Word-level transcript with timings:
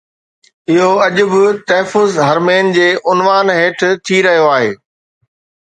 اهو 0.71 0.91
اڄ 1.05 1.17
به 1.31 1.41
تحفظ 1.69 2.11
حرمين 2.27 2.65
جي 2.77 2.89
عنوان 3.11 3.47
هيٺ 3.59 3.79
ٿي 4.05 4.17
رهيو 4.25 4.45
آهي 4.57 4.71